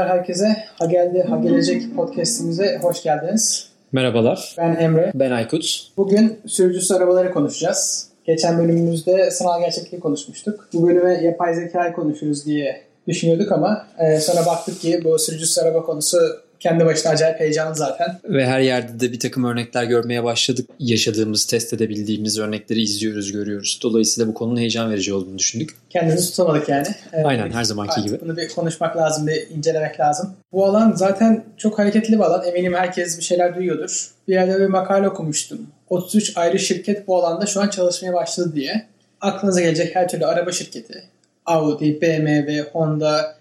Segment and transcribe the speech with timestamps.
[0.00, 0.56] Selamlar herkese.
[0.78, 3.68] Ha geldi, ha gelecek podcastimize hoş geldiniz.
[3.92, 4.54] Merhabalar.
[4.58, 5.12] Ben Emre.
[5.14, 5.88] Ben Aykut.
[5.96, 8.08] Bugün sürücüsü arabaları konuşacağız.
[8.24, 10.68] Geçen bölümümüzde sanal gerçekliği konuşmuştuk.
[10.72, 15.82] Bu bölüme yapay zekayı konuşuruz diye düşünüyorduk ama e, sonra baktık ki bu sürücüsü araba
[15.82, 16.18] konusu
[16.60, 18.18] kendi başına acayip heyecanlı zaten.
[18.24, 20.70] Ve her yerde de bir takım örnekler görmeye başladık.
[20.78, 23.80] Yaşadığımız, test edebildiğimiz örnekleri izliyoruz, görüyoruz.
[23.82, 25.70] Dolayısıyla bu konunun heyecan verici olduğunu düşündük.
[25.90, 26.86] Kendimizi tutamadık yani.
[27.12, 28.20] Evet, Aynen her zamanki gibi.
[28.20, 30.34] Bunu bir konuşmak lazım, bir incelemek lazım.
[30.52, 32.44] Bu alan zaten çok hareketli bir alan.
[32.44, 34.10] Eminim herkes bir şeyler duyuyordur.
[34.28, 35.66] Bir yerde bir makale okumuştum.
[35.88, 38.86] 33 ayrı şirket bu alanda şu an çalışmaya başladı diye.
[39.20, 41.02] Aklınıza gelecek her türlü araba şirketi.
[41.46, 43.36] Audi, BMW, Honda,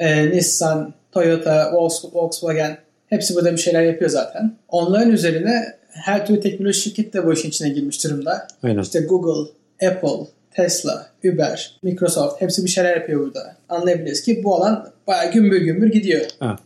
[0.00, 1.72] e, Nissan, Toyota,
[2.12, 4.56] Volkswagen hepsi burada bir şeyler yapıyor zaten.
[4.68, 8.46] Onların üzerine her türlü teknoloji şirketi de bu işin içine girmiş durumda.
[8.62, 8.82] Aynen.
[8.82, 9.50] İşte Google,
[9.88, 13.56] Apple, Tesla, Uber, Microsoft hepsi bir şeyler yapıyor burada.
[13.68, 16.20] Anlayabiliriz ki bu alan bayağı gümbür gümbür gidiyor.
[16.38, 16.56] Ha.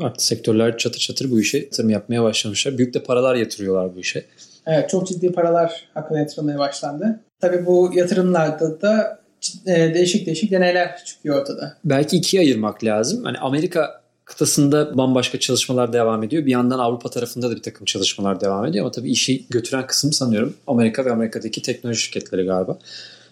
[0.00, 2.78] Artık sektörler çatır çatır bu işe yatırım yapmaya başlamışlar.
[2.78, 4.24] Büyük de paralar yatırıyorlar bu işe.
[4.66, 7.20] Evet çok ciddi paralar hakkında yatırılmaya başlandı.
[7.40, 9.19] Tabii bu yatırımlarda da
[9.66, 11.76] değişik değişik deneyler çıkıyor ortada.
[11.84, 13.24] Belki ikiye ayırmak lazım.
[13.24, 16.46] Hani Amerika kıtasında bambaşka çalışmalar devam ediyor.
[16.46, 18.84] Bir yandan Avrupa tarafında da bir takım çalışmalar devam ediyor.
[18.84, 22.78] Ama tabii işi götüren kısım sanıyorum Amerika ve Amerika'daki teknoloji şirketleri galiba.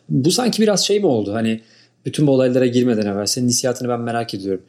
[0.08, 1.33] Bu sanki biraz şey mi oldu?
[1.34, 1.60] Hani
[2.06, 4.62] bütün bu olaylara girmeden evvel senin hissiyatını ben merak ediyorum.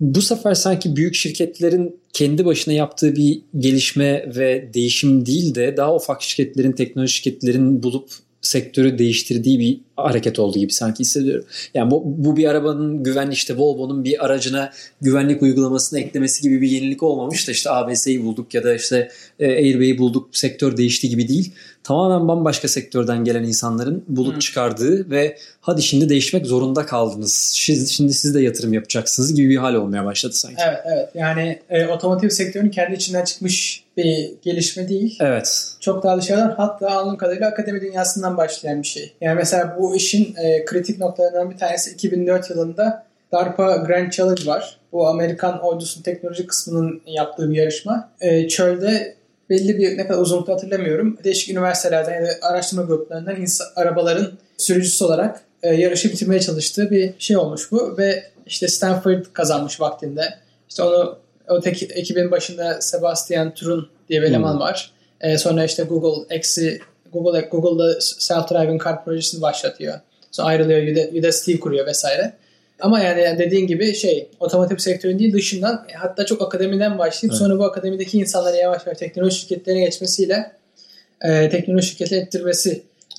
[0.00, 5.94] Bu sefer sanki büyük şirketlerin kendi başına yaptığı bir gelişme ve değişim değil de daha
[5.94, 8.10] ufak şirketlerin, teknoloji şirketlerin bulup
[8.42, 11.44] sektörü değiştirdiği bir hareket olduğu gibi sanki hissediyorum.
[11.74, 16.68] Yani bu, bu bir arabanın güvenli işte Volvo'nun bir aracına güvenlik uygulamasını eklemesi gibi bir
[16.70, 21.28] yenilik olmamış da işte ABS'yi bulduk ya da işte e, Airbag'i bulduk sektör değişti gibi
[21.28, 21.52] değil.
[21.84, 24.38] Tamamen bambaşka sektörden gelen insanların bulup hmm.
[24.38, 27.32] çıkardığı ve hadi şimdi değişmek zorunda kaldınız.
[27.32, 30.62] Siz, şimdi siz de yatırım yapacaksınız gibi bir hal olmaya başladı sanki.
[30.68, 35.18] Evet evet yani e, otomotiv sektörünün kendi içinden çıkmış bir gelişme değil.
[35.20, 35.64] Evet.
[35.80, 39.12] Çok daha dışarıdan hatta anladığım kadarıyla akademi dünyasından başlayan bir şey.
[39.20, 44.78] Yani mesela bu işin e, kritik noktalarından bir tanesi 2004 yılında DARPA Grand Challenge var.
[44.92, 48.10] Bu Amerikan ordusunun teknoloji kısmının yaptığı bir yarışma.
[48.20, 49.19] E, çölde
[49.50, 51.18] belli bir ne kadar uzunlukta hatırlamıyorum.
[51.24, 57.12] Değişik üniversitelerden ya da araştırma gruplarından insan, arabaların sürücüsü olarak e, yarışı bitirmeye çalıştığı bir
[57.18, 60.34] şey olmuş bu ve işte Stanford kazanmış vaktinde.
[60.68, 61.18] İşte onu
[61.48, 64.60] o tek, ekibin başında Sebastian Turun diye bir eleman hmm.
[64.60, 64.92] var.
[65.20, 66.80] E, sonra işte Google eksi
[67.12, 70.00] Google Google'da self-driving car projesini başlatıyor.
[70.30, 72.32] Sonra ayrılıyor, Udacity kuruyor vesaire.
[72.80, 77.38] Ama yani dediğin gibi şey otomotiv sektörün değil dışından hatta çok akademiden başlayıp evet.
[77.38, 80.52] sonra bu akademideki insanlara yavaş yavaş teknoloji şirketlerine geçmesiyle
[81.20, 82.70] e, teknoloji şirketi ettirmesi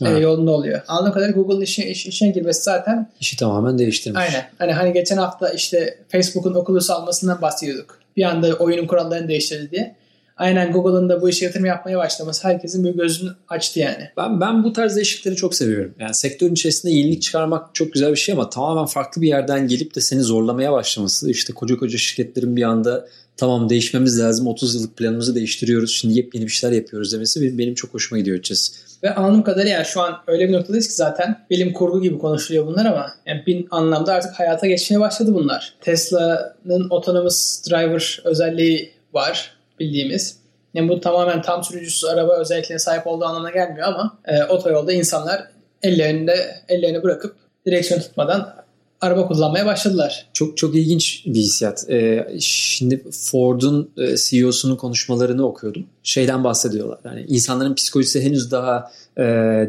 [0.02, 0.18] e, evet.
[0.18, 0.82] e, yolunda oluyor.
[0.88, 4.22] Anladığım kadarıyla Google'ın işe, iş, işine girmesi zaten işi tamamen değiştirmiş.
[4.22, 4.50] Aynen.
[4.58, 8.00] Hani hani geçen hafta işte Facebook'un Oculus almasından bahsediyorduk.
[8.18, 9.96] Bir anda oyunun kurallarını değiştirdi diye
[10.42, 14.10] aynen Google'ın da bu işe yatırım yapmaya başlaması herkesin bir gözünü açtı yani.
[14.18, 15.96] Ben ben bu tarz değişiklikleri çok seviyorum.
[16.00, 19.96] Yani sektörün içerisinde yenilik çıkarmak çok güzel bir şey ama tamamen farklı bir yerden gelip
[19.96, 21.32] de seni zorlamaya başlaması.
[21.32, 23.08] İşte koca koca şirketlerin bir anda
[23.38, 27.94] tamam değişmemiz lazım 30 yıllık planımızı değiştiriyoruz şimdi yepyeni bir şeyler yapıyoruz demesi benim, çok
[27.94, 28.74] hoşuma gidiyor açıkçası.
[29.04, 32.68] Ve anladığım kadarıyla yani şu an öyle bir noktadayız ki zaten bilim kurgu gibi konuşuluyor
[32.68, 35.74] bunlar ama yani bir anlamda artık hayata geçmeye başladı bunlar.
[35.82, 40.42] Tesla'nın autonomous driver özelliği var bildiğimiz.
[40.74, 45.48] Yani bu tamamen tam sürücüsüz araba özelliklerine sahip olduğu anlamına gelmiyor ama e, otoyolda insanlar
[45.84, 48.61] ellerinde ellerini bırakıp direksiyon tutmadan
[49.02, 50.26] araba kullanmaya başladılar.
[50.34, 51.90] Çok çok ilginç bir hissiyat.
[51.90, 55.86] Ee, şimdi Ford'un e, CEO'sunun konuşmalarını okuyordum.
[56.04, 57.00] Şeyden bahsediyorlar.
[57.06, 59.24] Yani insanların psikolojisi henüz daha e,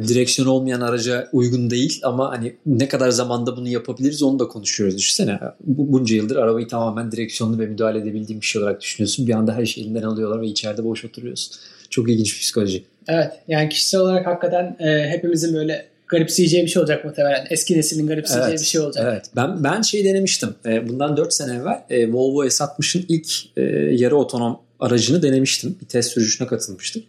[0.08, 4.98] direksiyon olmayan araca uygun değil ama hani ne kadar zamanda bunu yapabiliriz onu da konuşuyoruz.
[4.98, 9.26] Düşünsene bu, bunca yıldır arabayı tamamen direksiyonlu ve müdahale edebildiğim bir şey olarak düşünüyorsun.
[9.26, 11.54] Bir anda her şeyi elinden alıyorlar ve içeride boş oturuyorsun.
[11.90, 12.84] Çok ilginç psikoloji.
[13.08, 17.46] Evet yani kişisel olarak hakikaten e, hepimizin böyle garipseyeceği bir şey olacak muhtemelen.
[17.50, 19.04] Eski neslin garipseyeceği evet, bir şey olacak.
[19.08, 19.24] Evet.
[19.36, 20.54] Ben ben şey denemiştim.
[20.66, 23.62] E, bundan 4 sene evvel e, Volvo S60'ın ilk e,
[23.94, 25.76] yarı otonom aracını denemiştim.
[25.80, 27.02] Bir test sürüşüne katılmıştım.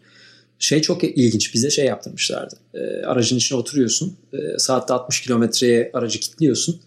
[0.59, 1.53] Şey çok ilginç.
[1.53, 2.55] Bize şey yaptırmışlardı.
[3.05, 4.17] aracın içine oturuyorsun.
[4.57, 6.81] saatte 60 kilometreye aracı kilitliyorsun.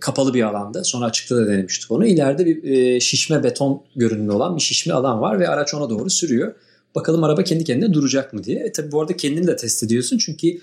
[0.00, 0.84] kapalı bir alanda.
[0.84, 2.06] Sonra açıkta da denemiştik onu.
[2.06, 6.54] İleride bir şişme beton görünümlü olan bir şişme alan var ve araç ona doğru sürüyor.
[6.94, 8.58] Bakalım araba kendi kendine duracak mı diye.
[8.58, 10.58] E tabi bu arada kendini de test ediyorsun çünkü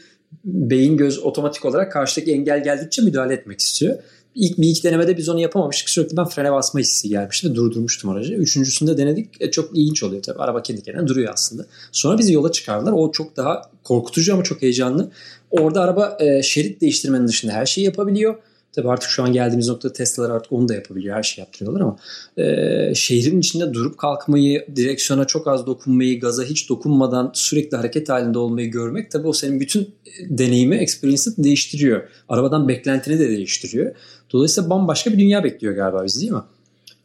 [0.45, 3.97] beyin göz otomatik olarak karşıdaki engel geldikçe müdahale etmek istiyor.
[4.35, 5.89] İlk bir iki denemede biz onu yapamamıştık.
[5.89, 8.33] Sürekli ben frene basma hissi gelmişti ve durdurmuştum aracı.
[8.33, 9.29] Üçüncüsünde denedik.
[9.39, 10.39] E, çok ilginç oluyor tabii.
[10.39, 11.65] Araba kendi kendine duruyor aslında.
[11.91, 12.91] Sonra bizi yola çıkardılar.
[12.91, 15.11] O çok daha korkutucu ama çok heyecanlı.
[15.51, 18.35] Orada araba e, şerit değiştirmenin dışında her şeyi yapabiliyor.
[18.73, 21.15] Tabii artık şu an geldiğimiz noktada Tesla'lar artık onu da yapabiliyor.
[21.15, 21.97] Her şey yaptırıyorlar ama
[22.37, 28.39] e, şehrin içinde durup kalkmayı, direksiyona çok az dokunmayı, gaza hiç dokunmadan sürekli hareket halinde
[28.39, 29.95] olmayı görmek tabii o senin bütün
[30.29, 32.09] deneyimi, experience'ı değiştiriyor.
[32.29, 33.95] Arabadan beklentini de değiştiriyor.
[34.31, 36.43] Dolayısıyla bambaşka bir dünya bekliyor galiba bizi değil mi?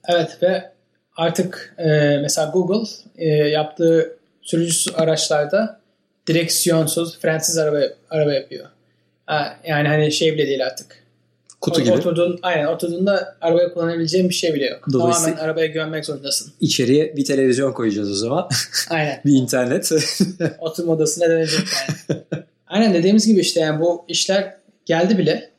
[0.08, 0.72] Evet ve
[1.16, 5.80] artık e, mesela Google e, yaptığı sürücüsüz araçlarda
[6.26, 8.66] direksiyonsuz, frensiz araba araba yapıyor.
[9.66, 11.03] Yani hani şey bile değil artık.
[11.64, 11.94] Kutu O- gibi.
[11.94, 14.86] Oturduğun, aynen oturduğunda arabayı kullanabileceğin bir şey bile yok.
[14.92, 16.52] Dolayısıyla- Tamamen arabaya güvenmek zorundasın.
[16.60, 18.48] İçeriye bir televizyon koyacağız o zaman.
[18.90, 19.20] Aynen.
[19.24, 19.90] bir internet.
[20.60, 21.60] Oturma odasına dönecek
[22.08, 22.20] yani.
[22.66, 24.54] aynen dediğimiz gibi işte yani bu işler
[24.86, 25.50] geldi bile.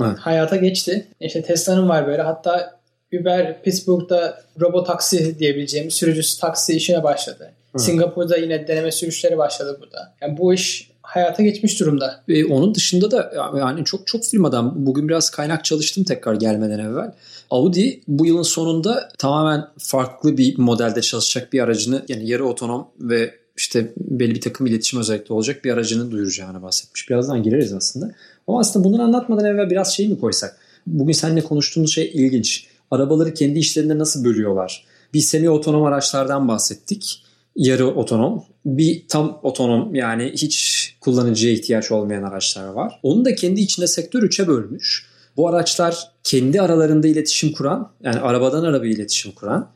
[0.00, 0.18] Evet.
[0.18, 1.06] Hayata geçti.
[1.20, 2.22] İşte Tesla'nın var böyle.
[2.22, 2.80] Hatta
[3.20, 7.52] Uber Pittsburgh'da robotaksi diyebileceğimiz sürücüsü taksi işine başladı.
[7.74, 7.80] Evet.
[7.84, 10.14] Singapur'da yine deneme sürüşleri başladı burada.
[10.22, 12.22] Yani bu iş hayata geçmiş durumda.
[12.28, 17.12] Ve onun dışında da yani çok çok firmadan bugün biraz kaynak çalıştım tekrar gelmeden evvel.
[17.50, 23.34] Audi bu yılın sonunda tamamen farklı bir modelde çalışacak bir aracını yani yarı otonom ve
[23.56, 27.10] işte belli bir takım iletişim özellikle olacak bir aracını duyuracağını bahsetmiş.
[27.10, 28.12] Birazdan gireriz aslında.
[28.48, 30.56] Ama aslında bunları anlatmadan evvel biraz şey mi koysak?
[30.86, 32.66] Bugün seninle konuştuğumuz şey ilginç.
[32.90, 34.84] Arabaları kendi işlerinde nasıl bölüyorlar?
[35.14, 37.22] Bir semi otonom araçlardan bahsettik.
[37.56, 38.44] Yarı otonom.
[38.64, 43.00] Bir tam otonom yani hiç kullanıcıya ihtiyaç olmayan araçlar var.
[43.02, 45.06] Onu da kendi içinde sektör 3'e bölmüş.
[45.36, 49.70] Bu araçlar kendi aralarında iletişim kuran, yani arabadan arabaya iletişim kuran,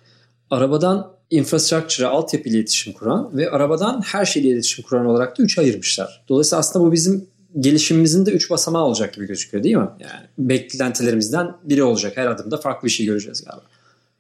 [0.51, 6.25] arabadan infrastructure'a, altyapı iletişim kuran ve arabadan her şeyle iletişim kuran olarak da 3'e ayırmışlar.
[6.29, 7.27] Dolayısıyla aslında bu bizim
[7.61, 9.89] gelişimimizin de 3 basamağı olacak gibi gözüküyor değil mi?
[10.01, 12.17] Yani beklentilerimizden biri olacak.
[12.17, 13.65] Her adımda farklı bir şey göreceğiz galiba.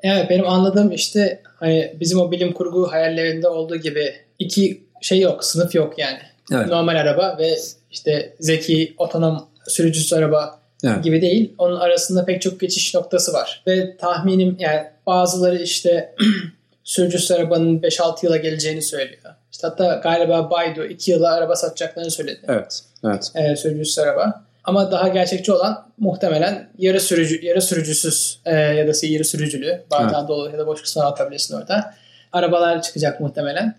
[0.07, 5.45] Evet benim anladığım işte hani bizim o bilim kurgu hayallerinde olduğu gibi iki şey yok,
[5.45, 6.19] sınıf yok yani.
[6.53, 6.67] Evet.
[6.67, 7.57] Normal araba ve
[7.91, 11.05] işte zeki, otonom sürücüsüz araba Evet.
[11.05, 11.55] gibi değil.
[11.59, 13.63] Onun arasında pek çok geçiş noktası var.
[13.67, 16.15] Ve tahminim yani bazıları işte
[16.85, 19.35] sürücüsüz arabanın 5-6 yıla geleceğini söylüyor.
[19.53, 22.41] İşte hatta galiba Baidu 2 yıla araba satacaklarını söyledi.
[22.49, 22.81] Evet.
[23.05, 23.33] Evet.
[23.35, 24.46] e, sürücüsüz araba.
[24.67, 30.29] Ama daha gerçekçi olan muhtemelen yarı sürücü yarı sürücüsüz e, ya da yarı sürücülü bardağın
[30.29, 31.95] dolu ya da boş kısmına atabilirsin orada.
[32.33, 33.77] Arabalar çıkacak muhtemelen.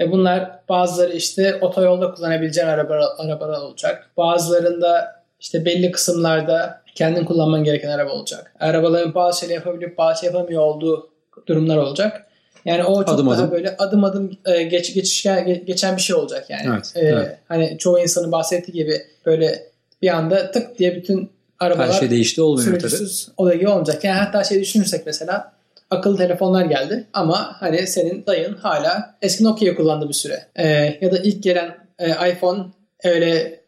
[0.00, 4.10] E, bunlar bazıları işte otoyolda kullanabileceğin araba, arabalar olacak.
[4.16, 8.52] Bazılarında işte belli kısımlarda kendin kullanman gereken araba olacak.
[8.60, 11.10] Arabaların bazı şeyleri yapabilip bazı şey yapamıyor olduğu
[11.46, 12.26] durumlar olacak.
[12.64, 13.50] Yani o çok Adım daha adım.
[13.50, 16.62] böyle adım adım e, geç, geçiş, ge- geçen bir şey olacak yani.
[16.74, 17.38] Evet, E, evet.
[17.48, 19.69] Hani çoğu insanın bahsettiği gibi böyle
[20.02, 22.94] bir anda tık diye bütün arabalar Her şey değişti olmuyor tabii.
[23.36, 24.04] olayı olmayacak.
[24.04, 25.52] Yani hatta şey düşünürsek mesela
[25.90, 30.46] akıllı telefonlar geldi ama hani senin dayın hala eski Nokia kullandı bir süre.
[30.56, 30.68] E,
[31.00, 32.64] ya da ilk gelen e, iPhone
[33.04, 33.60] öyle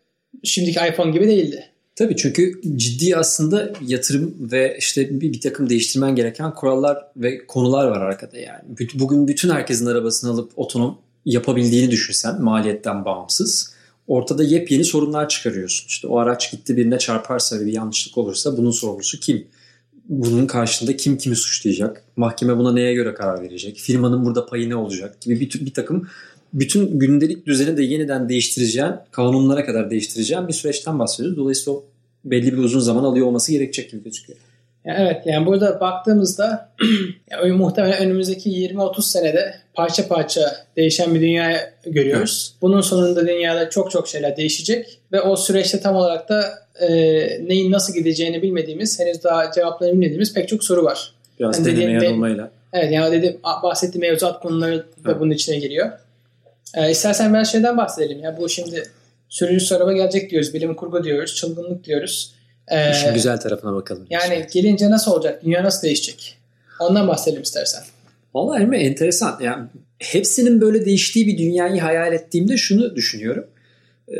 [0.44, 1.68] şimdiki iPhone gibi değildi.
[1.96, 7.86] Tabii çünkü ciddi aslında yatırım ve işte bir, bir takım değiştirmen gereken kurallar ve konular
[7.86, 8.62] var arkada yani.
[8.94, 13.74] Bugün bütün herkesin arabasını alıp otonom yapabildiğini düşünsen maliyetten bağımsız
[14.06, 15.88] ortada yepyeni sorunlar çıkarıyorsun.
[15.88, 19.46] İşte o araç gitti birine çarparsa ve bir yanlışlık olursa bunun sorumlusu kim?
[20.08, 22.04] Bunun karşında kim kimi suçlayacak?
[22.16, 23.76] Mahkeme buna neye göre karar verecek?
[23.76, 25.20] Firmanın burada payı ne olacak?
[25.20, 26.08] Gibi bir, bir takım
[26.52, 31.38] bütün gündelik düzeni de yeniden değiştireceğin, kanunlara kadar değiştireceğin bir süreçten bahsediyoruz.
[31.38, 31.84] Dolayısıyla o
[32.24, 34.38] belli bir uzun zaman alıyor olması gerekecek gibi gözüküyor.
[34.84, 36.68] Yani evet yani burada baktığımızda
[37.30, 42.54] yani muhtemelen önümüzdeki 20-30 senede parça parça değişen bir dünya görüyoruz.
[42.62, 46.44] Bunun sonunda dünyada çok çok şeyler değişecek ve o süreçte tam olarak da
[46.80, 46.88] e,
[47.48, 51.12] neyin nasıl gideceğini bilmediğimiz, henüz daha cevaplarını bilmediğimiz pek çok soru var.
[51.40, 52.50] Biraz Yani deneme de- yanılmayla.
[52.72, 55.16] Evet yani dedim bahsettiğim mevzuat konuları da Evet.
[55.20, 55.90] bunun içine giriyor.
[56.76, 58.20] Ee, istersen biraz şeyden bahsedelim.
[58.20, 58.82] Ya bu şimdi
[59.28, 62.34] sürücüsüz araba gelecek diyoruz, bilim kurgu diyoruz, çılgınlık diyoruz.
[62.72, 64.06] Ee, İşin güzel tarafına bakalım.
[64.10, 65.44] yani gelince nasıl olacak?
[65.44, 66.38] Dünya nasıl değişecek?
[66.80, 67.82] Ondan bahsedelim istersen.
[68.34, 69.38] Vallahi Emre enteresan.
[69.42, 69.64] Yani
[69.98, 73.46] hepsinin böyle değiştiği bir dünyayı hayal ettiğimde şunu düşünüyorum.
[74.08, 74.14] Ee,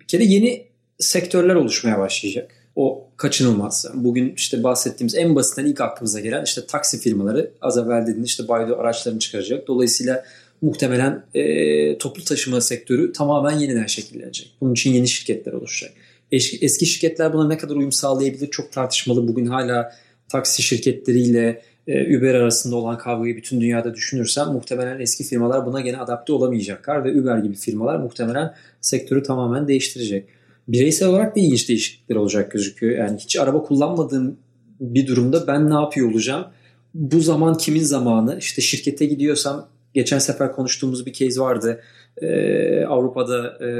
[0.00, 0.64] bir kere yeni
[0.98, 2.50] sektörler oluşmaya başlayacak.
[2.76, 3.86] O kaçınılmaz.
[3.94, 8.48] Bugün işte bahsettiğimiz en basitten ilk aklımıza gelen işte taksi firmaları az evvel dediğin işte
[8.48, 9.66] Baidu araçlarını çıkaracak.
[9.68, 10.24] Dolayısıyla
[10.62, 14.52] muhtemelen e, toplu taşıma sektörü tamamen yeniden şekillenecek.
[14.60, 15.92] Bunun için yeni şirketler oluşacak.
[16.32, 19.28] Eski, şirketler buna ne kadar uyum sağlayabilir çok tartışmalı.
[19.28, 19.92] Bugün hala
[20.28, 25.96] taksi şirketleriyle e, Uber arasında olan kavgayı bütün dünyada düşünürsen muhtemelen eski firmalar buna gene
[25.96, 30.28] adapte olamayacaklar ve Uber gibi firmalar muhtemelen sektörü tamamen değiştirecek.
[30.68, 32.98] Bireysel olarak da ilginç değişiklikler olacak gözüküyor.
[32.98, 34.36] Yani hiç araba kullanmadığım
[34.80, 36.46] bir durumda ben ne yapıyor olacağım?
[36.94, 38.38] Bu zaman kimin zamanı?
[38.38, 41.80] İşte şirkete gidiyorsam geçen sefer konuştuğumuz bir case vardı.
[42.22, 43.70] E, Avrupa'da e,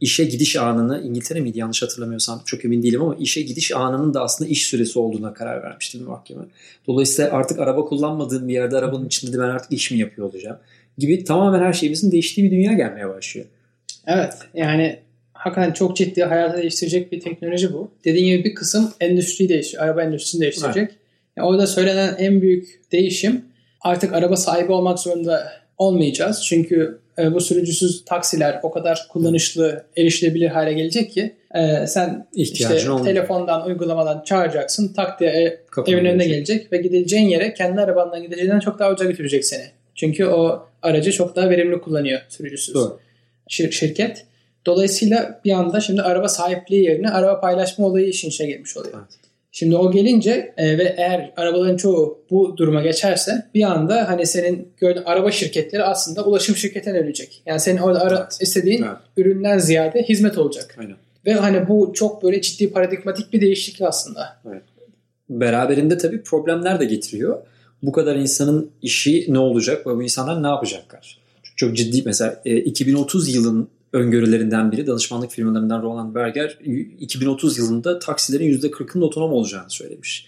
[0.00, 4.22] işe gidiş anını İngiltere miydi yanlış hatırlamıyorsam çok emin değilim ama işe gidiş anının da
[4.22, 6.42] aslında iş süresi olduğuna karar vermişti bir mahkeme.
[6.86, 10.58] Dolayısıyla artık araba kullanmadığım bir yerde arabanın içinde de ben artık iş mi yapıyor olacağım
[10.98, 13.46] gibi tamamen her şeyimizin değiştiği bir dünya gelmeye başlıyor.
[14.06, 14.98] Evet yani
[15.32, 17.90] hakikaten çok ciddi hayatı değiştirecek bir teknoloji bu.
[18.04, 19.84] Dediğim gibi bir kısım endüstriyi değiştiriyor.
[19.84, 20.88] Araba endüstrisini değiştirecek.
[20.88, 20.98] Evet.
[21.36, 23.44] Yani orada söylenen en büyük değişim
[23.80, 26.44] artık araba sahibi olmak zorunda olmayacağız.
[26.46, 32.76] Çünkü e, bu sürücüsüz taksiler o kadar kullanışlı, erişilebilir hale gelecek ki e, sen İhtiyacın
[32.76, 33.06] işte olmuyor.
[33.06, 34.92] telefondan, uygulamadan çağıracaksın.
[34.92, 39.10] Tak diye e, evin önüne gelecek ve gideceğin yere kendi arabandan gideceğinden çok daha ucuza
[39.10, 39.64] götürecek seni.
[39.94, 42.74] Çünkü o aracı çok daha verimli kullanıyor sürücüsüz.
[42.74, 42.98] Doğru.
[43.50, 44.24] Şir- şirket.
[44.66, 48.94] Dolayısıyla bir anda şimdi araba sahipliği yerine araba paylaşma olayı işin içine girmiş oluyor.
[48.98, 49.27] Evet.
[49.58, 54.68] Şimdi o gelince e, ve eğer arabaların çoğu bu duruma geçerse bir anda hani senin
[54.76, 57.42] gördüğün araba şirketleri aslında ulaşım şirketine dönecek.
[57.46, 58.38] Yani senin orada ara, evet.
[58.40, 58.96] istediğin evet.
[59.16, 60.76] üründen ziyade hizmet olacak.
[60.80, 60.96] Aynen.
[61.26, 64.38] Ve hani bu çok böyle ciddi paradigmatik bir değişiklik aslında.
[64.48, 64.62] Evet.
[65.30, 67.38] Beraberinde tabii problemler de getiriyor.
[67.82, 71.18] Bu kadar insanın işi ne olacak ve bu insanlar ne yapacaklar?
[71.56, 76.58] Çok ciddi mesela 2030 e, yılın öngörülerinden biri danışmanlık firmalarından Roland Berger
[76.98, 80.26] 2030 yılında taksilerin %40'ının otonom olacağını söylemiş.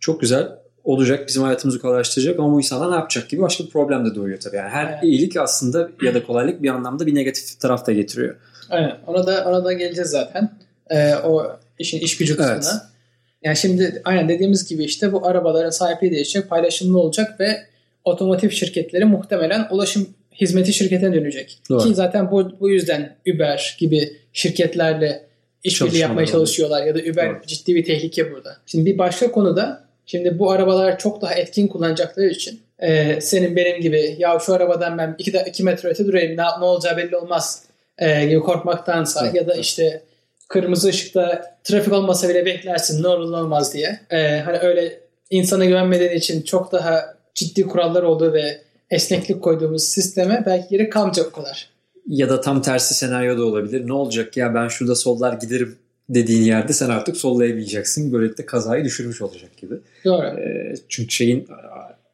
[0.00, 0.48] Çok güzel
[0.84, 4.40] olacak bizim hayatımızı kolaylaştıracak ama bu insanlar ne yapacak gibi başka bir problem de doğuyor
[4.40, 4.56] tabii.
[4.56, 5.04] Yani her evet.
[5.04, 8.36] iyilik aslında ya da kolaylık bir anlamda bir negatif taraf da getiriyor.
[8.70, 8.96] Aynen.
[9.06, 10.50] Ona da ona da geleceğiz zaten.
[10.90, 12.54] Ee, o işin iş gücü kısmına.
[12.54, 12.94] Evet.
[13.42, 17.66] Yani şimdi aynen dediğimiz gibi işte bu arabaların sahipliği değişecek, paylaşımlı olacak ve
[18.04, 20.08] otomotiv şirketleri muhtemelen ulaşım
[20.40, 21.58] hizmeti şirkete dönecek.
[21.70, 21.88] Doğru.
[21.88, 25.24] Ki zaten bu, bu yüzden Uber gibi şirketlerle
[25.64, 27.46] işbirliği yapmaya çalışıyorlar ya da Uber Doğru.
[27.46, 28.56] ciddi bir tehlike burada.
[28.66, 33.80] Şimdi bir başka konuda şimdi bu arabalar çok daha etkin kullanacakları için e, senin benim
[33.80, 37.62] gibi ya şu arabadan ben 2 iki metre öte durayım ne, ne olacağı belli olmaz
[37.98, 39.34] e, gibi korkmaktansa evet.
[39.34, 40.02] ya da işte
[40.48, 44.00] kırmızı ışıkta trafik olmasa bile beklersin ne olur ne olmaz diye.
[44.10, 45.00] E, hani öyle
[45.30, 48.60] insana güvenmediğin için çok daha ciddi kurallar olduğu ve
[48.94, 51.70] esneklik koyduğumuz sisteme belki geri kalmayacak o kadar.
[52.06, 53.88] Ya da tam tersi senaryo da olabilir.
[53.88, 55.76] Ne olacak ya ben şurada sollar giderim
[56.08, 58.12] dediğin yerde sen artık sollayamayacaksın.
[58.12, 59.74] Böylelikle kazayı düşürmüş olacak gibi.
[60.04, 60.26] Doğru.
[60.26, 61.48] E, çünkü şeyin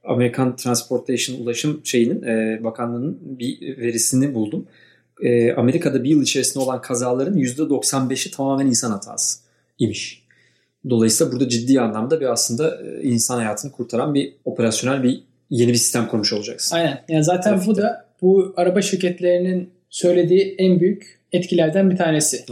[0.04, 4.66] Amerikan Transportation Ulaşım şeyinin e, bakanlığının bir verisini buldum.
[5.22, 9.38] E, Amerika'da bir yıl içerisinde olan kazaların %95'i tamamen insan hatası
[9.78, 10.22] imiş.
[10.90, 15.76] Dolayısıyla burada ciddi anlamda bir aslında e, insan hayatını kurtaran bir operasyonel bir yeni bir
[15.76, 16.76] sistem kurmuş olacaksın.
[16.76, 17.04] Aynen.
[17.08, 17.70] Yani zaten Trafikte.
[17.72, 22.44] bu da bu araba şirketlerinin söylediği en büyük etkilerden bir tanesi.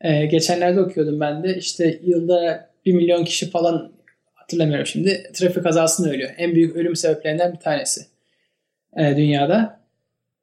[0.00, 3.92] Ee, geçenlerde okuyordum ben de işte yılda 1 milyon kişi falan
[4.34, 6.30] hatırlamıyorum şimdi trafik kazasında ölüyor.
[6.38, 8.06] En büyük ölüm sebeplerinden bir tanesi
[8.96, 9.80] e, dünyada.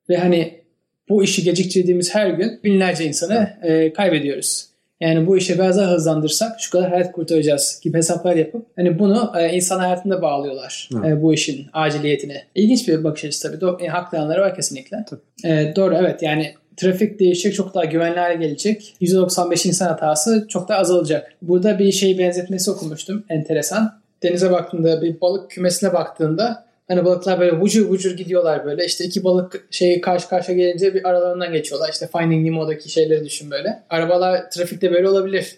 [0.10, 0.62] Ve hani
[1.10, 4.71] bu işi geciktirdiğimiz her gün binlerce insanı e, kaybediyoruz.
[5.02, 9.32] Yani bu işi biraz daha hızlandırsak şu kadar hayat kurtaracağız gibi hesaplar yapıp hani bunu
[9.40, 12.44] e, insan hayatında bağlıyorlar e, bu işin aciliyetine.
[12.56, 13.66] İlginç bir bakış açısı tabii.
[13.66, 15.06] Do- e, haklı yanları var kesinlikle.
[15.46, 18.94] E, doğru evet yani trafik değişecek çok daha güvenli hale gelecek.
[19.02, 21.34] %95 insan hatası çok daha azalacak.
[21.42, 24.02] Burada bir şey benzetmesi okumuştum enteresan.
[24.24, 28.86] Denize baktığında bir balık kümesine baktığında Hani balıklar böyle vucur vucur gidiyorlar böyle.
[28.86, 31.90] İşte iki balık şeyi karşı karşıya gelince bir aralarından geçiyorlar.
[31.90, 33.84] İşte Finding Nemo'daki şeyleri düşün böyle.
[33.90, 35.56] Arabalar trafikte böyle olabilir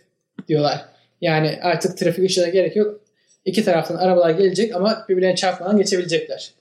[0.48, 0.86] diyorlar.
[1.22, 3.00] Yani artık trafik ışığına gerek yok.
[3.46, 6.52] İki taraftan arabalar gelecek ama birbirlerine çarpmadan geçebilecekler.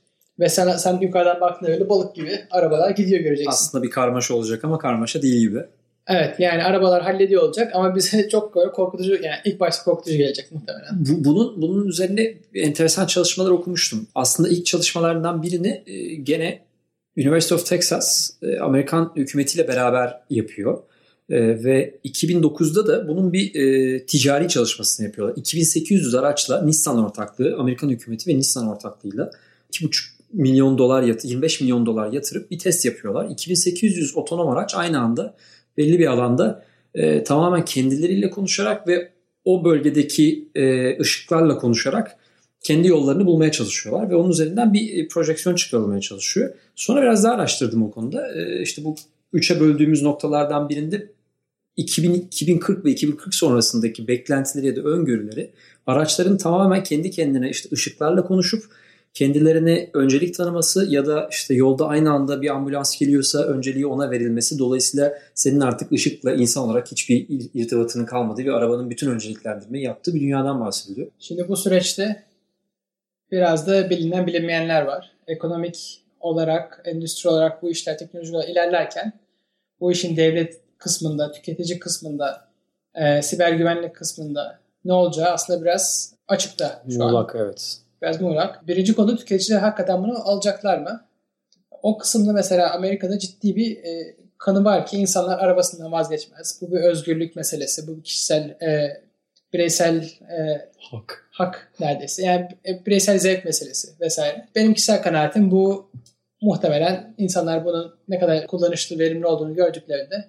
[0.41, 3.51] Ve sen, sen yukarıdan baktığında böyle balık gibi arabalar gidiyor göreceksin.
[3.51, 5.65] Aslında bir karmaşa olacak ama karmaşa değil gibi.
[6.07, 10.53] Evet yani arabalar hallediyor olacak ama bize çok böyle korkutucu yani ilk başta korkutucu gelecek
[10.53, 10.91] muhtemelen.
[10.93, 14.07] Bu, bunun bunun üzerine enteresan çalışmalar okumuştum.
[14.15, 16.61] Aslında ilk çalışmalarından birini e, gene
[17.17, 20.83] University of Texas e, Amerikan hükümetiyle beraber yapıyor.
[21.31, 25.37] E, ve 2009'da da bunun bir e, ticari çalışmasını yapıyorlar.
[25.37, 29.31] 2800 araçla Nissan ortaklığı, Amerikan hükümeti ve Nissan ortaklığıyla
[29.73, 33.31] 2,5 milyon dolar yatırıp 25 milyon dolar yatırıp bir test yapıyorlar.
[33.31, 35.35] 2800 otonom araç aynı anda
[35.77, 36.65] belli bir alanda
[36.95, 39.13] e, tamamen kendileriyle konuşarak ve
[39.45, 42.17] o bölgedeki e, ışıklarla konuşarak
[42.61, 46.55] kendi yollarını bulmaya çalışıyorlar ve onun üzerinden bir e, projeksiyon çıkarılmaya çalışıyor.
[46.77, 48.33] Sonra biraz daha araştırdım o konuda.
[48.37, 48.97] E, işte bu
[49.33, 51.09] üçe böldüğümüz noktalardan birinde
[51.77, 55.51] 2000, 2040 ve 2040 sonrasındaki beklentileri ya da öngörüleri
[55.87, 58.65] araçların tamamen kendi kendine işte ışıklarla konuşup
[59.15, 64.59] kendilerine öncelik tanıması ya da işte yolda aynı anda bir ambulans geliyorsa önceliği ona verilmesi.
[64.59, 70.21] Dolayısıyla senin artık ışıkla insan olarak hiçbir irtibatının kalmadığı ve arabanın bütün önceliklendirmeyi yaptığı bir
[70.21, 71.09] dünyadan bahsediliyor.
[71.19, 72.23] Şimdi bu süreçte
[73.31, 75.13] biraz da bilinen bilinmeyenler var.
[75.27, 79.13] Ekonomik olarak, endüstri olarak bu işler teknolojik olarak ilerlerken
[79.81, 82.49] bu işin devlet kısmında, tüketici kısmında,
[82.95, 87.41] e, siber güvenlik kısmında ne olacağı aslında biraz açıkta şu muğlak, an.
[87.41, 87.82] evet.
[88.03, 88.69] Biraz muğlak.
[88.69, 91.05] Birinci konu tüketiciler hakikaten bunu alacaklar mı?
[91.83, 96.59] O kısımda mesela Amerika'da ciddi bir e, kanı var ki insanlar arabasından vazgeçmez.
[96.61, 99.03] Bu bir özgürlük meselesi, bu bir kişisel, e,
[99.53, 101.29] bireysel e, hak.
[101.31, 102.23] hak neredeyse.
[102.23, 104.49] Yani e, bireysel zevk meselesi vesaire.
[104.55, 105.91] Benim kişisel kanaatim bu
[106.41, 110.25] muhtemelen insanlar bunun ne kadar kullanışlı, verimli olduğunu gördüklerinde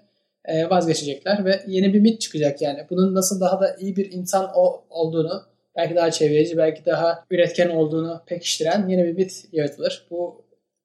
[0.46, 2.86] e, vazgeçecekler ve yeni bir mit çıkacak yani.
[2.90, 4.52] Bunun nasıl daha da iyi bir insan
[4.90, 5.44] olduğunu,
[5.76, 10.08] belki daha çevreci, belki daha üretken olduğunu pekiştiren yeni bir mit yaratılır.
[10.12, 10.44] Bu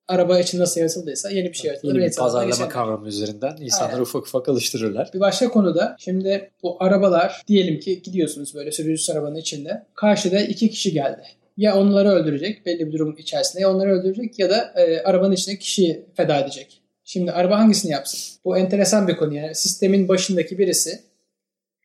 [0.09, 1.95] araba için nasıl yaratıldıysa yeni bir şey yaratılır.
[1.95, 4.03] Yeni bir pazarlama kavramı üzerinden insanları Aynen.
[4.03, 5.11] ufak ufak alıştırırlar.
[5.15, 9.87] Bir başka konuda şimdi bu arabalar diyelim ki gidiyorsunuz böyle sürücüsüz arabanın içinde.
[9.95, 11.23] Karşıda iki kişi geldi.
[11.57, 15.59] Ya onları öldürecek belli bir durum içerisinde ya onları öldürecek ya da e, arabanın içinde
[15.59, 16.81] kişiyi feda edecek.
[17.05, 18.21] Şimdi araba hangisini yapsın?
[18.45, 19.55] Bu enteresan bir konu yani.
[19.55, 21.01] Sistemin başındaki birisi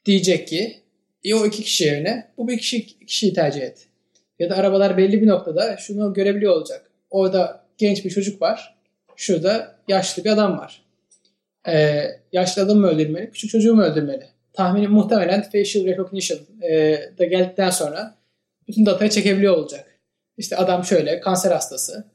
[0.05, 0.82] diyecek ki
[1.23, 3.87] e, o iki kişi yerine bu bir kişi, kişiyi tercih et.
[4.39, 6.91] Ya da arabalar belli bir noktada şunu görebiliyor olacak.
[7.09, 8.75] Orada genç bir çocuk var.
[9.15, 10.83] Şurada yaşlı bir adam var.
[11.67, 14.25] Ee, yaşlı adamı mı öldürmeli, küçük çocuğu mu öldürmeli?
[14.53, 18.15] Tahminim muhtemelen facial recognition e, da geldikten sonra
[18.67, 19.85] bütün datayı çekebiliyor olacak.
[20.37, 22.05] İşte adam şöyle kanser hastası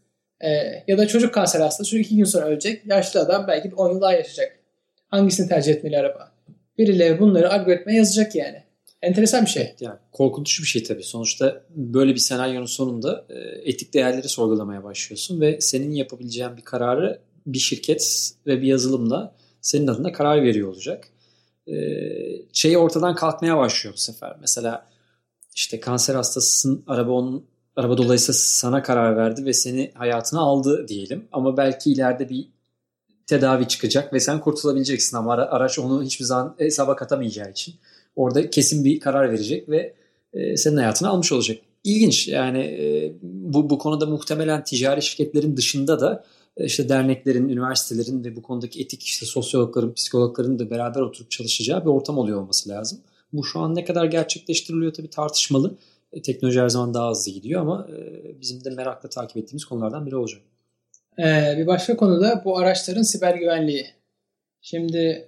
[0.40, 0.48] e,
[0.86, 2.86] ya da çocuk kanser hastası şu iki gün sonra ölecek.
[2.86, 4.58] Yaşlı adam belki bir 10 yıl daha yaşayacak.
[5.08, 6.32] Hangisini tercih etmeli araba?
[6.78, 8.62] Birileri bunları algoritmaya yazacak yani.
[9.02, 9.74] Enteresan bir şey.
[9.80, 11.02] Yani korkutucu bir şey tabii.
[11.02, 13.34] Sonuçta böyle bir senaryonun sonunda e,
[13.70, 19.86] etik değerleri sorgulamaya başlıyorsun ve senin yapabileceğin bir kararı bir şirket ve bir yazılımla senin
[19.86, 21.08] adına karar veriyor olacak.
[21.66, 21.74] E,
[22.52, 24.36] şey ortadan kalkmaya başlıyor bu sefer.
[24.40, 24.86] Mesela
[25.54, 31.28] işte kanser hastasısın, araba onun araba dolayısıyla sana karar verdi ve seni hayatına aldı diyelim.
[31.32, 32.48] Ama belki ileride bir
[33.26, 37.74] tedavi çıkacak ve sen kurtulabileceksin ama araç onu hiçbir zaman hesaba katamayacağı için
[38.18, 39.94] orada kesin bir karar verecek ve
[40.32, 41.58] e, senin hayatını almış olacak.
[41.84, 46.24] İlginç yani e, bu, bu konuda muhtemelen ticari şirketlerin dışında da
[46.56, 51.80] e, işte derneklerin, üniversitelerin ve bu konudaki etik işte sosyologların, psikologların da beraber oturup çalışacağı
[51.82, 53.00] bir ortam oluyor olması lazım.
[53.32, 55.76] Bu şu an ne kadar gerçekleştiriliyor tabii tartışmalı.
[56.22, 57.88] Teknoloji her zaman daha hızlı gidiyor ama
[58.40, 60.40] bizim de merakla takip ettiğimiz konulardan biri olacak.
[61.18, 63.86] Ee, bir başka konu da bu araçların siber güvenliği.
[64.60, 65.27] Şimdi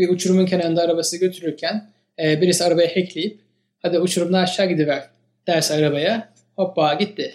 [0.00, 1.90] bir uçurumun kenarında arabası götürürken
[2.22, 3.40] e, birisi arabayı hackleyip
[3.82, 5.10] hadi uçurumdan aşağı gidiver
[5.46, 7.34] derse arabaya hoppa gitti.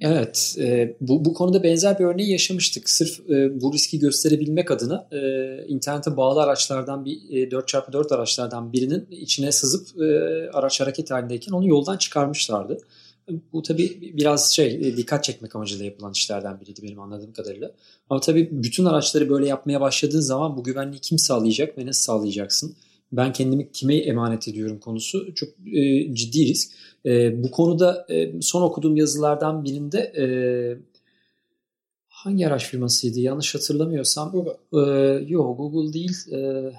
[0.00, 2.90] Evet, e, bu, bu konuda benzer bir örneği yaşamıştık.
[2.90, 5.18] Sırf e, bu riski gösterebilmek adına e,
[5.68, 10.04] internete bağlı araçlardan bir e, 4x4 araçlardan birinin içine sızıp e,
[10.52, 12.78] araç hareket halindeyken onu yoldan çıkarmışlardı.
[13.52, 17.72] Bu tabii biraz şey e, dikkat çekmek amacıyla yapılan işlerden biriydi benim anladığım kadarıyla.
[18.10, 22.76] Ama tabii bütün araçları böyle yapmaya başladığın zaman bu güvenliği kim sağlayacak ve nasıl sağlayacaksın?
[23.12, 26.70] Ben kendimi kime emanet ediyorum konusu çok e, ciddi risk.
[27.06, 30.24] E, bu konuda e, son okuduğum yazılardan birinde e,
[32.08, 34.56] hangi araç firmasıydı yanlış hatırlamıyorsam Google.
[34.72, 36.32] E, yok Google değil.
[36.32, 36.72] E,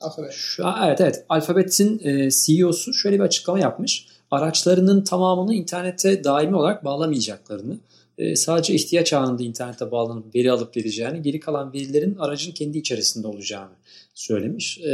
[0.00, 0.32] Alphabet.
[0.32, 6.84] Şu, evet evet Alphabet'in e, CEO'su şöyle bir açıklama yapmış araçlarının tamamını internete daimi olarak
[6.84, 7.78] bağlamayacaklarını,
[8.18, 13.26] e, sadece ihtiyaç anında internete bağlanıp veri alıp vereceğini, geri kalan verilerin aracın kendi içerisinde
[13.26, 13.72] olacağını
[14.14, 14.78] söylemiş.
[14.78, 14.92] E,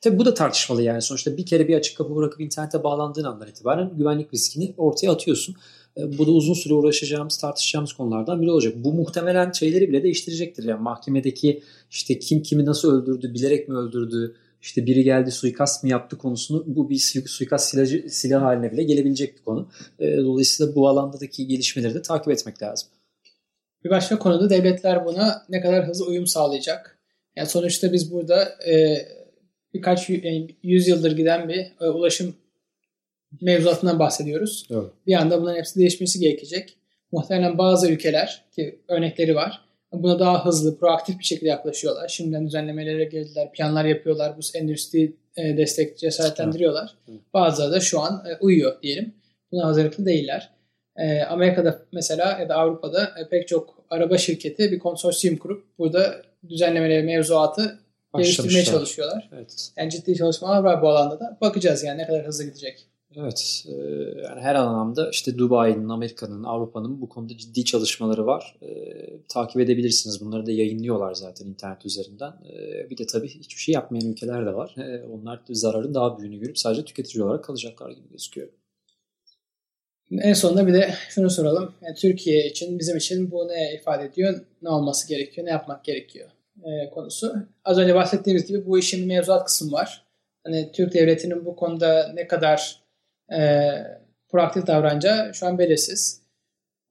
[0.00, 3.48] tabi bu da tartışmalı yani sonuçta bir kere bir açık kapı bırakıp internete bağlandığın andan
[3.48, 5.56] itibaren güvenlik riskini ortaya atıyorsun.
[5.96, 8.74] E, bu da uzun süre uğraşacağımız, tartışacağımız konulardan biri olacak.
[8.76, 10.64] Bu muhtemelen şeyleri bile değiştirecektir.
[10.64, 14.34] Yani mahkemedeki işte kim kimi nasıl öldürdü, bilerek mi öldürdü,
[14.66, 19.36] işte biri geldi suikast mı yaptı konusunu bu bir suikast silahı, silah haline bile gelebilecek
[19.36, 19.68] bir konu.
[19.98, 22.88] E, dolayısıyla bu alandaki gelişmeleri de takip etmek lazım.
[23.84, 26.98] Bir başka konuda devletler buna ne kadar hızlı uyum sağlayacak.
[27.36, 28.96] Yani sonuçta biz burada e,
[29.74, 32.34] birkaç yani yüz yıldır giden bir e, ulaşım
[33.40, 34.66] mevzuatından bahsediyoruz.
[34.70, 34.90] Evet.
[35.06, 36.76] Bir anda bunların hepsi değişmesi gerekecek.
[37.12, 39.65] Muhtemelen bazı ülkeler ki örnekleri var
[40.02, 42.08] buna daha hızlı, proaktif bir şekilde yaklaşıyorlar.
[42.08, 44.36] Şimdiden düzenlemelere geldiler, planlar yapıyorlar.
[44.36, 46.96] Bu endüstri e, destek cesaretlendiriyorlar.
[47.34, 49.14] Bazıları da şu an e, uyuyor diyelim.
[49.52, 50.50] Buna hazırlıklı değiller.
[50.96, 57.02] E, Amerika'da mesela ya da Avrupa'da pek çok araba şirketi bir konsorsiyum kurup burada düzenlemeleri,
[57.02, 57.78] mevzuatı
[58.16, 59.30] geliştirmeye çalışıyorlar.
[59.32, 59.70] Evet.
[59.76, 61.38] Yani ciddi çalışmalar var bu alanda da.
[61.40, 62.86] Bakacağız yani ne kadar hızlı gidecek.
[63.18, 63.72] Evet, e,
[64.22, 68.56] yani her anlamda işte Dubai'nin, Amerika'nın, Avrupa'nın bu konuda ciddi çalışmaları var.
[68.62, 68.68] E,
[69.28, 70.20] takip edebilirsiniz.
[70.20, 72.32] Bunları da yayınlıyorlar zaten internet üzerinden.
[72.32, 74.74] E, bir de tabii hiçbir şey yapmayan ülkeler de var.
[74.78, 78.48] E, onlar zararın daha büyüğünü görüp sadece tüketici olarak kalacaklar gibi gözüküyor.
[80.10, 81.72] En sonunda bir de şunu soralım.
[81.82, 84.40] Yani Türkiye için, bizim için bu ne ifade ediyor?
[84.62, 85.46] Ne olması gerekiyor?
[85.46, 86.28] Ne yapmak gerekiyor?
[86.64, 87.34] E, konusu.
[87.64, 90.06] Az önce bahsettiğimiz gibi bu işin mevzuat kısmı var.
[90.44, 92.85] Hani Türk devletinin bu konuda ne kadar
[93.32, 93.70] e,
[94.28, 96.22] proaktif davranacağı şu an belirsiz.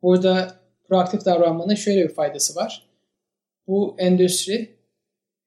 [0.01, 0.55] Burada
[0.87, 2.89] proaktif davranmanın şöyle bir faydası var.
[3.67, 4.75] Bu endüstri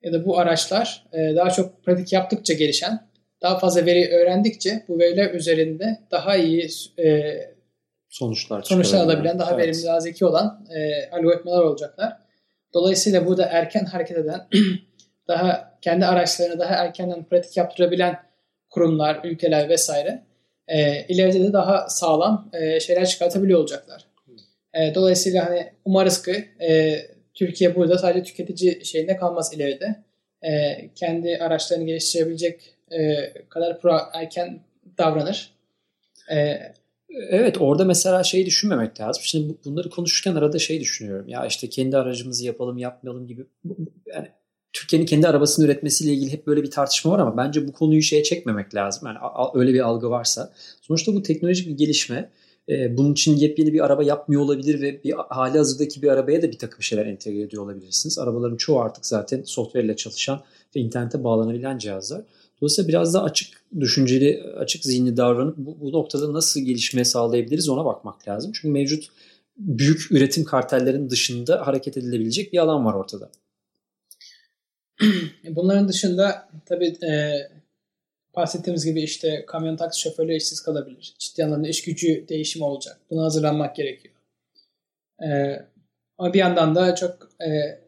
[0.03, 3.09] ya da bu araçlar e, daha çok pratik yaptıkça gelişen,
[3.42, 7.35] daha fazla veri öğrendikçe bu veriler üzerinde daha iyi e,
[8.09, 9.66] sonuçlar, sonuçlar alabilen, daha evet.
[9.66, 12.16] verimli, daha zeki olan e, algoritmalar olacaklar.
[12.74, 14.48] Dolayısıyla burada erken hareket eden,
[15.29, 18.18] daha kendi araçlarını daha erkenden pratik yaptırabilen
[18.70, 20.28] kurumlar, ülkeler vesaire
[20.69, 24.05] e, ileride de daha sağlam e, şeyler çıkartabiliyor olacaklar.
[24.75, 26.99] E, dolayısıyla hani umarız ki e,
[27.35, 30.05] Türkiye burada sadece tüketici şeyinde kalmaz ileride.
[30.43, 30.51] E,
[30.95, 34.61] kendi araçlarını geliştirebilecek e, kadar pro erken
[34.99, 35.53] davranır.
[36.31, 36.59] E,
[37.31, 39.23] Evet orada mesela şeyi düşünmemek lazım.
[39.27, 41.29] Şimdi bunları konuşurken arada şey düşünüyorum.
[41.29, 43.47] Ya işte kendi aracımızı yapalım yapmayalım gibi.
[44.07, 44.29] Yani
[44.73, 48.23] Türkiye'nin kendi arabasını üretmesiyle ilgili hep böyle bir tartışma var ama bence bu konuyu şeye
[48.23, 49.09] çekmemek lazım.
[49.09, 49.19] Yani
[49.55, 50.53] öyle bir algı varsa.
[50.81, 52.31] Sonuçta bu teknolojik bir gelişme.
[52.69, 56.51] Ee, bunun için yepyeni bir araba yapmıyor olabilir ve bir hali hazırdaki bir arabaya da
[56.51, 58.19] bir takım şeyler entegre ediyor olabilirsiniz.
[58.19, 60.41] Arabaların çoğu artık zaten software ile çalışan
[60.77, 62.23] ve internete bağlanabilen cihazlar.
[62.61, 63.49] Dolayısıyla biraz daha açık
[63.81, 68.53] düşünceli, açık zihinli davranıp bu, bu noktada nasıl gelişmeye sağlayabiliriz ona bakmak lazım.
[68.55, 69.09] Çünkü mevcut
[69.57, 73.31] büyük üretim kartellerin dışında hareket edilebilecek bir alan var ortada.
[75.45, 77.43] Bunların dışında tabii e,
[78.37, 81.15] bahsettiğimiz gibi işte kamyon taksi şoförleri işsiz kalabilir.
[81.19, 83.01] Ciddi anlamda iş gücü değişimi olacak.
[83.11, 84.15] Buna hazırlanmak gerekiyor.
[85.23, 85.59] E,
[86.19, 87.79] ama bir yandan da çok e,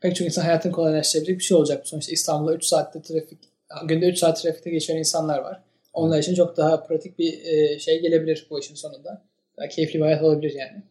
[0.00, 1.88] pek çok insan hayatını kolaylaştırabilecek bir şey olacak.
[1.88, 3.38] Sonuçta İstanbul'da 3 saatte trafik,
[3.84, 5.62] günde 3 saat trafikte geçen insanlar var.
[5.92, 9.22] Onlar için çok daha pratik bir e, şey gelebilir bu işin sonunda.
[9.56, 10.82] Daha keyifli bir hayat olabilir yani.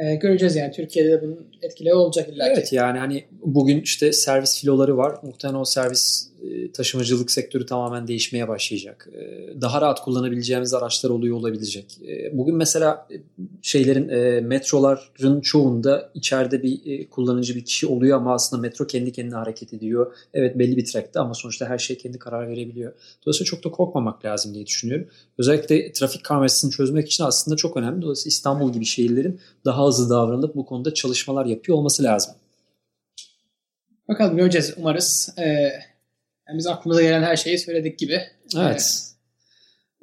[0.00, 2.48] Ee, göreceğiz yani Türkiye'de de bunun etkileri olacak illa.
[2.48, 5.18] Evet yani hani bugün işte servis filoları var.
[5.22, 9.08] Muhtemelen o servis e, taşımacılık sektörü tamamen değişmeye başlayacak.
[9.12, 9.20] E,
[9.60, 11.98] daha rahat kullanabileceğimiz araçlar oluyor olabilecek.
[12.08, 13.08] E, bugün mesela
[13.62, 14.06] şeylerin
[14.46, 20.14] metroların çoğunda içeride bir kullanıcı bir kişi oluyor ama aslında metro kendi kendine hareket ediyor.
[20.34, 22.92] Evet belli bir trackte ama sonuçta her şey kendi karar verebiliyor.
[23.26, 25.08] Dolayısıyla çok da korkmamak lazım diye düşünüyorum.
[25.38, 28.02] Özellikle trafik karmaşasını çözmek için aslında çok önemli.
[28.02, 32.34] Dolayısıyla İstanbul gibi şehirlerin daha hızlı davranıp bu konuda çalışmalar yapıyor olması lazım.
[34.08, 35.34] Bakalım göreceğiz umarız.
[35.38, 35.42] Ee,
[36.48, 38.20] yani biz aklımıza gelen her şeyi söyledik gibi.
[38.56, 39.06] Evet.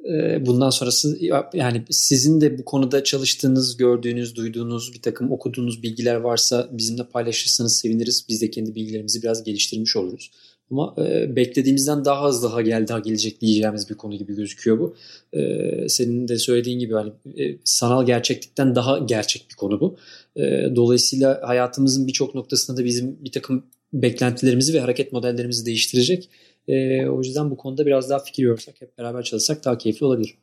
[0.04, 1.18] Ee, bundan sonrası
[1.52, 7.76] yani sizin de bu konuda çalıştığınız, gördüğünüz, duyduğunuz bir takım okuduğunuz bilgiler varsa bizimle paylaşırsanız
[7.76, 8.26] seviniriz.
[8.28, 10.30] Biz de kendi bilgilerimizi biraz geliştirmiş oluruz.
[10.70, 14.96] Ama e, beklediğimizden daha hızlı daha gel daha gelecek diyeceğimiz bir konu gibi gözüküyor bu.
[15.32, 19.96] E, senin de söylediğin gibi hani e, sanal gerçeklikten daha gerçek bir konu bu.
[20.36, 26.30] E, dolayısıyla hayatımızın birçok noktasında da bizim bir takım beklentilerimizi ve hareket modellerimizi değiştirecek.
[26.68, 30.34] E, o yüzden bu konuda biraz daha fikir yorsak, hep beraber çalışsak daha keyifli olabilir.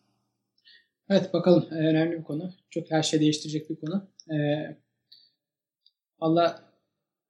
[1.09, 1.65] Evet bakalım.
[1.71, 2.53] E, önemli bir konu.
[2.69, 4.07] Çok her şey değiştirecek bir konu.
[4.29, 4.35] E,
[6.19, 6.63] Allah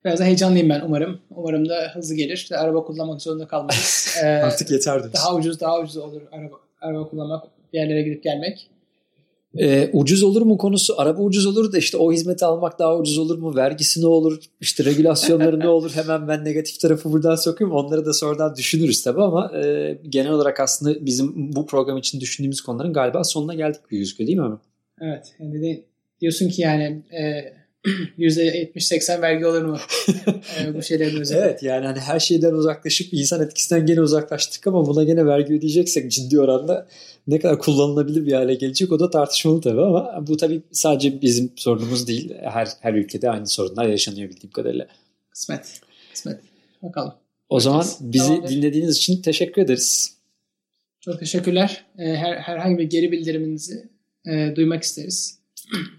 [0.04, 1.20] biraz da heyecanlıyım ben umarım.
[1.30, 2.34] Umarım da hızlı gelir.
[2.34, 4.06] İşte araba kullanmak zorunda kalmayız.
[4.22, 8.70] E, Artık yeter Daha ucuz daha ucuz olur araba, araba kullanmak, yerlere gidip gelmek.
[9.58, 13.18] E, ucuz olur mu konusu araba ucuz olur da işte o hizmeti almak daha ucuz
[13.18, 17.76] olur mu vergisi ne olur işte regülasyonları ne olur hemen ben negatif tarafı buradan sokuyorum
[17.76, 22.60] onları da sonradan düşünürüz tabi ama e, genel olarak aslında bizim bu program için düşündüğümüz
[22.60, 24.56] konuların galiba sonuna geldik bir gözüküyor değil mi?
[25.00, 25.84] Evet yani de
[26.20, 27.22] diyorsun ki yani e,
[28.18, 29.78] %70-80 vergi olur mu
[30.60, 31.44] e, bu şeylerin üzerine?
[31.44, 36.12] Evet yani hani her şeyden uzaklaşıp insan etkisinden gene uzaklaştık ama buna gene vergi ödeyeceksek
[36.12, 36.86] ciddi oranda
[37.26, 41.52] ne kadar kullanılabilir bir hale gelecek o da tartışmalı tabii ama bu tabii sadece bizim
[41.56, 42.34] sorunumuz değil.
[42.42, 44.86] Her her ülkede aynı sorunlar yaşanıyor bildiğim kadarıyla.
[45.30, 45.80] Kısmet.
[46.12, 46.40] Kısmet.
[46.82, 47.14] Bakalım.
[47.48, 48.48] O zaman bizi Tamamdır.
[48.48, 50.16] dinlediğiniz için teşekkür ederiz.
[51.00, 51.84] Çok teşekkürler.
[51.98, 53.88] Ee, her, herhangi bir geri bildiriminizi
[54.26, 55.38] e, duymak isteriz.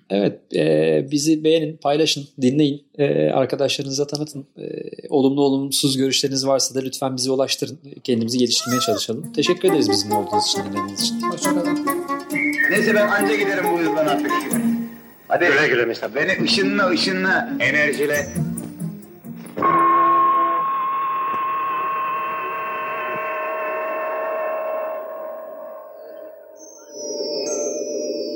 [0.09, 4.45] Evet, e, bizi beğenin, paylaşın, dinleyin, e, arkadaşlarınıza tanıtın.
[4.57, 4.63] E,
[5.09, 7.79] olumlu olumsuz görüşleriniz varsa da lütfen bize ulaştırın.
[8.03, 9.33] Kendimizi geliştirmeye çalışalım.
[9.33, 11.21] Teşekkür ederiz bizimle olduğunuz için, dinlediğiniz için.
[11.21, 11.85] Hoşçakalın.
[12.71, 14.31] Neyse ben anca giderim bu yıldan artık.
[15.27, 15.45] Hadi.
[15.45, 18.27] Güle güle Beni ışınla ışınla enerjile.